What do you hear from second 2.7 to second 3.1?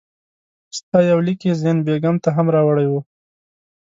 وو.